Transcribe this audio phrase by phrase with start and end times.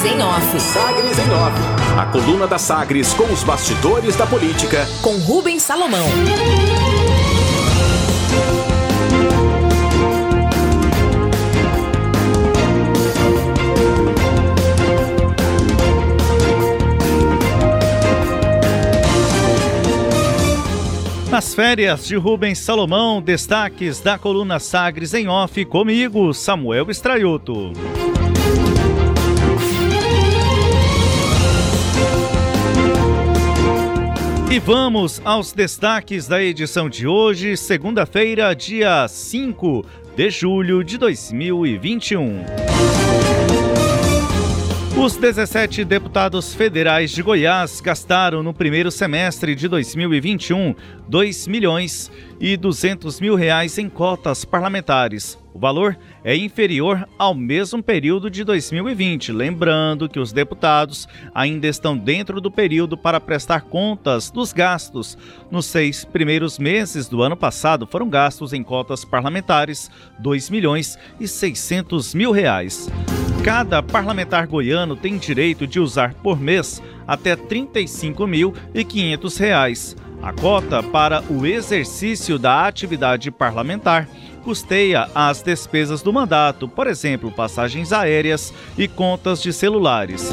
[0.00, 0.60] Sagres em Off.
[0.60, 1.98] Sagres em Off.
[1.98, 4.88] A coluna da Sagres com os bastidores da política.
[5.02, 6.06] Com Rubens Salomão.
[21.30, 27.72] Nas férias de Rubens Salomão, destaques da coluna Sagres em off comigo, Samuel Estraioto.
[34.50, 39.86] E vamos aos destaques da edição de hoje, segunda-feira, dia 5
[40.16, 42.69] de julho de 2021.
[45.02, 50.74] Os 17 deputados federais de Goiás gastaram no primeiro semestre de 2021
[51.08, 55.38] 2 milhões e 200 mil reais em cotas parlamentares.
[55.54, 59.32] O valor é inferior ao mesmo período de 2020.
[59.32, 65.16] Lembrando que os deputados ainda estão dentro do período para prestar contas dos gastos.
[65.50, 71.26] Nos seis primeiros meses do ano passado foram gastos em cotas parlamentares 2 milhões e
[71.26, 72.86] 600 mil reais.
[73.42, 79.96] Cada parlamentar goiano tem direito de usar por mês até R$ 35.500.
[80.22, 84.06] A cota para o exercício da atividade parlamentar
[84.44, 90.30] custeia as despesas do mandato, por exemplo, passagens aéreas e contas de celulares.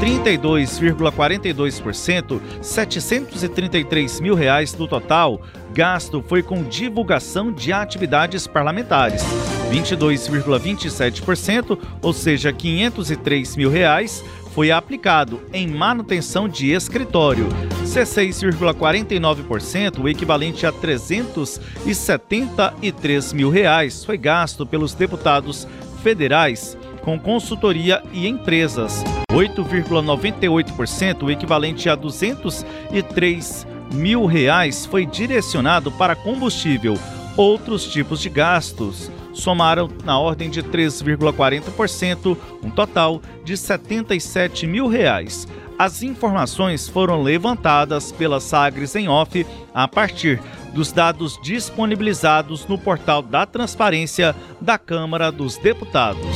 [0.00, 5.42] 32,42%, 733 mil reais do total
[5.74, 9.22] gasto foi com divulgação de atividades parlamentares.
[9.70, 14.22] 22,27%, ou seja, 503 mil reais,
[14.54, 17.48] foi aplicado em manutenção de escritório.
[17.82, 25.68] 16,49%, o equivalente a 373 mil reais, foi gasto pelos deputados
[26.02, 29.04] federais com consultoria e empresas.
[29.30, 36.98] 8,98%, o equivalente a 203 mil reais, foi direcionado para combustível.
[37.36, 45.46] Outros tipos de gastos somaram na ordem de 3,40%, um total de 77 mil reais.
[45.78, 50.40] As informações foram levantadas pela Sagres em off a partir
[50.72, 56.26] dos dados disponibilizados no portal da Transparência da Câmara dos Deputados.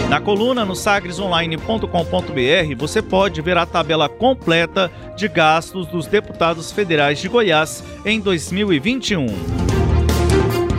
[0.09, 7.19] Na coluna no sagresonline.com.br você pode ver a tabela completa de gastos dos deputados federais
[7.19, 9.66] de Goiás em 2021.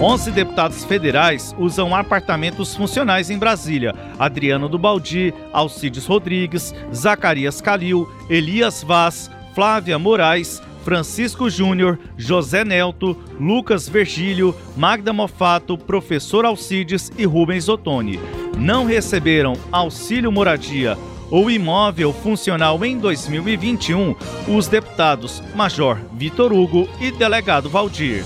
[0.00, 3.94] 11 deputados federais usam apartamentos funcionais em Brasília.
[4.18, 13.16] Adriano do Baldi, Alcides Rodrigues, Zacarias Calil, Elias Vaz, Flávia Moraes, Francisco Júnior, José Nelto,
[13.40, 18.20] Lucas Virgílio, Magda Mofato, Professor Alcides e Rubens Ottoni.
[18.56, 20.96] Não receberam auxílio moradia
[21.30, 24.14] ou imóvel funcional em 2021
[24.46, 28.22] os deputados Major Vitor Hugo e Delegado Valdir.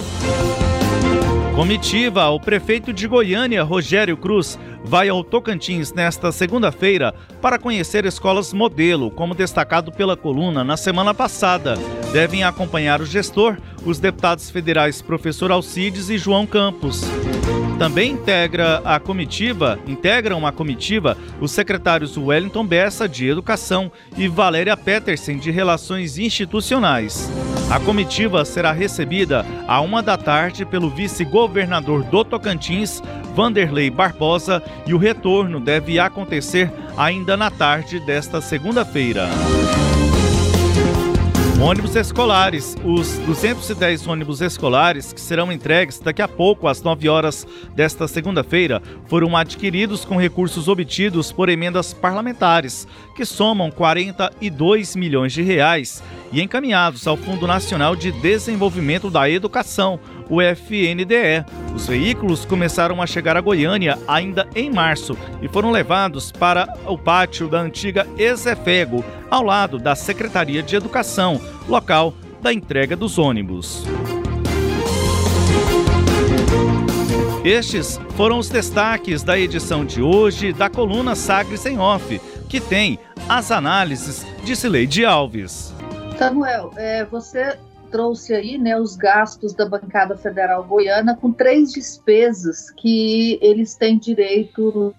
[1.58, 7.12] Comitiva, o prefeito de Goiânia, Rogério Cruz, vai ao Tocantins nesta segunda-feira
[7.43, 11.75] para conhecer escolas modelo, como destacado pela coluna na semana passada.
[12.12, 17.02] Devem acompanhar o gestor, os deputados federais Professor Alcides e João Campos.
[17.76, 24.76] Também integra a comitiva, integram a comitiva os secretários Wellington Bessa, de Educação, e Valéria
[24.76, 27.28] Petersen, de Relações Institucionais.
[27.70, 33.03] A comitiva será recebida à uma da tarde pelo vice-governador do Tocantins,
[33.35, 39.29] Vanderlei Barbosa, e o retorno deve acontecer ainda na tarde desta segunda-feira.
[41.60, 42.76] Ônibus escolares.
[42.84, 47.44] Os 210 ônibus escolares que serão entregues daqui a pouco, às 9 horas
[47.75, 55.43] desta segunda-feira, foram adquiridos com recursos obtidos por emendas parlamentares, que somam 42 milhões de
[55.43, 56.00] reais,
[56.32, 59.99] e encaminhados ao Fundo Nacional de Desenvolvimento da Educação,
[60.29, 61.45] o FNDE.
[61.75, 66.99] Os veículos começaram a chegar a Goiânia ainda em março e foram levados para o
[66.99, 73.85] pátio da antiga Ezefego, ao lado da Secretaria de Educação, local da entrega dos ônibus.
[77.45, 82.99] Estes foram os destaques da edição de hoje da coluna Sagres em Off, que tem
[83.29, 85.73] as análises de Cileide Alves.
[86.19, 87.57] Samuel, é, você
[87.90, 93.99] trouxe aí né, os gastos da bancada federal goiana com três despesas que eles têm
[93.99, 94.94] direito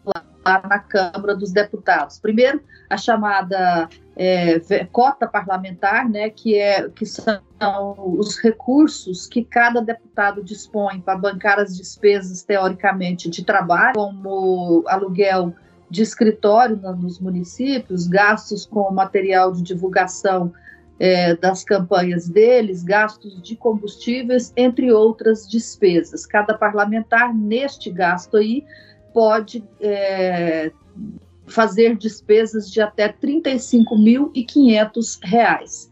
[0.46, 2.20] lá na Câmara dos Deputados.
[2.20, 7.42] Primeiro, a chamada é, cota parlamentar, né, que, é, que são
[7.98, 15.54] os recursos que cada deputado dispõe para bancar as despesas, teoricamente, de trabalho, como aluguel
[15.90, 20.54] de escritório nos municípios, gastos com material de divulgação
[21.00, 26.26] é, das campanhas deles, gastos de combustíveis, entre outras despesas.
[26.26, 28.66] Cada parlamentar, neste gasto aí,
[29.14, 30.74] pode é,
[31.48, 35.90] fazer despesas de até R$ 35.500.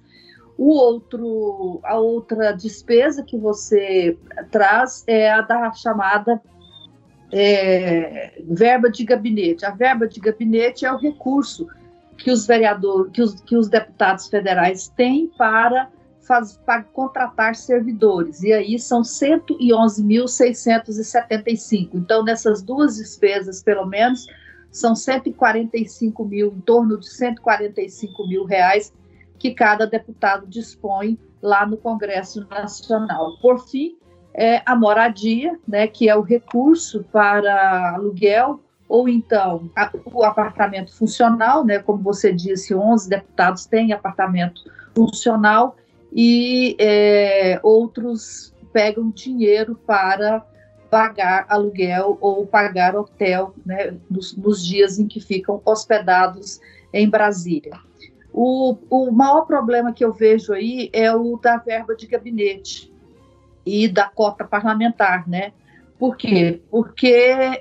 [0.57, 4.17] O outro, a outra despesa que você
[4.51, 6.41] traz é a da chamada
[7.31, 9.65] é, verba de gabinete.
[9.65, 11.65] A verba de gabinete é o recurso
[12.17, 15.89] que os vereadores, que os, que os deputados federais têm para,
[16.21, 18.43] faz, para contratar servidores.
[18.43, 21.91] E aí são 111.675.
[21.93, 24.25] Então, nessas duas despesas, pelo menos,
[24.71, 28.91] são 145 mil, em torno de 145 mil reais
[29.39, 33.37] que cada deputado dispõe lá no Congresso Nacional.
[33.39, 33.97] Por fim,
[34.33, 40.95] é a moradia, né, que é o recurso para aluguel ou então a, o apartamento
[40.95, 44.61] funcional, né, como você disse, 11 deputados têm apartamento
[44.95, 45.75] funcional
[46.11, 50.45] e é, outros pegam dinheiro para
[50.89, 56.61] pagar aluguel ou pagar hotel né, nos, nos dias em que ficam hospedados
[56.93, 57.77] em Brasília.
[58.31, 62.93] O, o maior problema que eu vejo aí é o da verba de gabinete
[63.65, 65.51] e da cota parlamentar, né?
[65.99, 66.61] Por quê?
[66.69, 67.07] Porque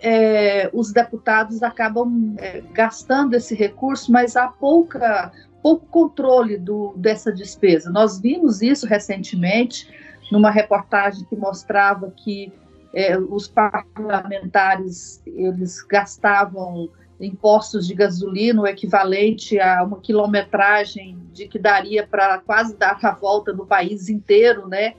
[0.02, 7.32] é, os deputados acabam é, gastando esse recurso, mas há pouca, pouco controle do, dessa
[7.32, 7.90] despesa.
[7.90, 9.88] Nós vimos isso recentemente
[10.30, 12.52] numa reportagem que mostrava que
[12.92, 16.90] é, os parlamentares eles gastavam
[17.20, 23.10] impostos de gasolina o equivalente a uma quilometragem de que daria para quase dar a
[23.12, 24.94] volta no país inteiro, né?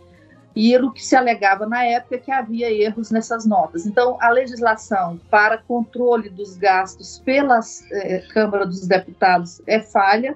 [0.58, 3.86] E o que se alegava na época é que havia erros nessas notas.
[3.86, 7.60] Então, a legislação para controle dos gastos pela
[7.92, 10.36] eh, Câmara dos Deputados é falha,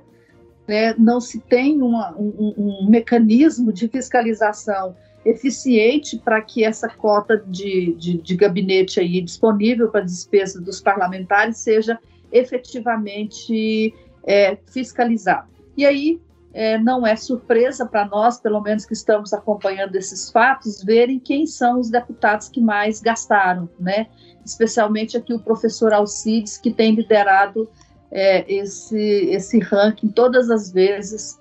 [0.67, 0.93] né?
[0.95, 7.95] não se tem uma, um, um, mecanismo de fiscalização eficiente para que essa cota de,
[7.95, 11.97] de, de gabinete aí disponível para despesa dos parlamentares seja
[12.31, 13.91] efetivamente
[14.23, 15.47] é, fiscalizada.
[15.75, 16.21] E aí
[16.53, 21.45] é, não é surpresa para nós, pelo menos que estamos acompanhando esses fatos, verem quem
[21.45, 24.07] são os deputados que mais gastaram, né?
[24.43, 27.69] Especialmente aqui o professor Alcides, que tem liderado
[28.11, 31.39] é, esse, esse ranking todas as vezes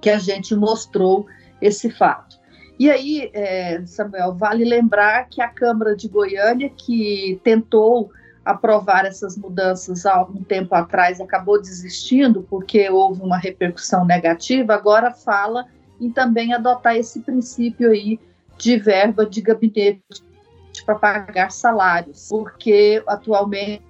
[0.00, 1.26] que a gente mostrou
[1.60, 2.38] esse fato.
[2.78, 8.10] E aí, é, Samuel, vale lembrar que a Câmara de Goiânia, que tentou
[8.44, 15.10] aprovar essas mudanças há algum tempo atrás, acabou desistindo porque houve uma repercussão negativa, agora
[15.10, 15.66] fala
[16.00, 18.18] em também adotar esse princípio aí
[18.58, 20.02] de verba de gabinete
[20.84, 23.82] para pagar salários, porque atualmente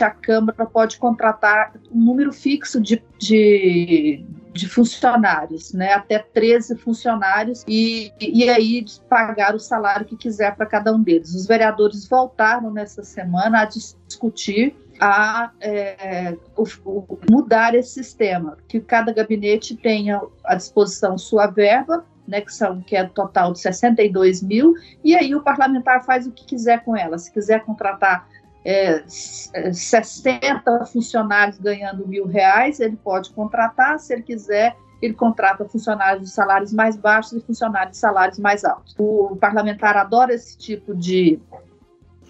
[0.00, 7.64] a Câmara pode contratar um número fixo de, de, de funcionários, né, até 13 funcionários,
[7.66, 11.34] e, e aí pagar o salário que quiser para cada um deles.
[11.34, 18.80] Os vereadores voltaram nessa semana a discutir a é, o, o, mudar esse sistema, que
[18.80, 24.42] cada gabinete tenha à disposição sua verba, né, que, são, que é total de 62
[24.42, 27.18] mil, e aí o parlamentar faz o que quiser com ela.
[27.18, 28.28] Se quiser contratar
[28.64, 36.28] é, 60 funcionários ganhando mil reais, ele pode contratar, se ele quiser, ele contrata funcionários
[36.28, 38.94] de salários mais baixos e funcionários de salários mais altos.
[38.96, 41.40] O parlamentar adora esse tipo de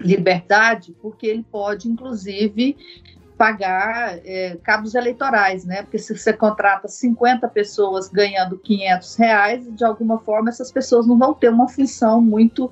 [0.01, 2.77] liberdade, porque ele pode, inclusive,
[3.37, 5.83] pagar é, cabos eleitorais, né?
[5.83, 11.19] Porque se você contrata 50 pessoas ganhando 500 reais, de alguma forma essas pessoas não
[11.19, 12.71] vão ter uma função muito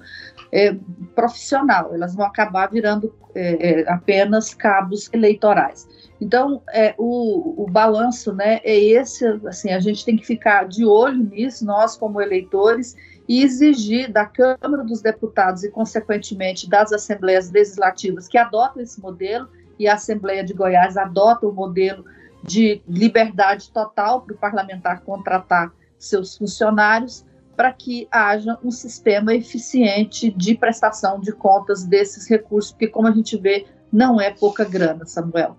[0.53, 0.77] é,
[1.15, 5.89] profissional, elas vão acabar virando é, é apenas cabos eleitorais.
[6.21, 10.85] Então, é, o, o balanço né, é esse, assim, a gente tem que ficar de
[10.85, 12.95] olho nisso, nós como eleitores,
[13.27, 19.49] e exigir da Câmara dos Deputados e, consequentemente, das Assembleias Legislativas que adotam esse modelo,
[19.81, 22.05] e a Assembleia de Goiás adota o modelo
[22.45, 27.25] de liberdade total para o parlamentar contratar seus funcionários,
[27.57, 33.11] para que haja um sistema eficiente de prestação de contas desses recursos, porque, como a
[33.11, 35.57] gente vê, não é pouca grana, Samuel.